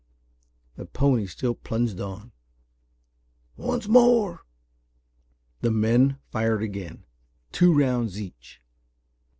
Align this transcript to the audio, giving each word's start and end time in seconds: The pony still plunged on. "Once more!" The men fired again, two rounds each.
The 0.77 0.87
pony 0.87 1.27
still 1.27 1.53
plunged 1.53 1.99
on. 2.01 2.31
"Once 3.55 3.87
more!" 3.87 4.47
The 5.59 5.69
men 5.69 6.17
fired 6.31 6.63
again, 6.63 7.05
two 7.51 7.71
rounds 7.71 8.19
each. 8.19 8.63